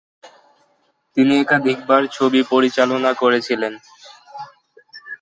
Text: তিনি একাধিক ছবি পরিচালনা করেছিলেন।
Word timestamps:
তিনি 1.17 1.33
একাধিক 1.39 1.77
ছবি 2.11 2.41
পরিচালনা 2.51 3.11
করেছিলেন। 3.13 3.73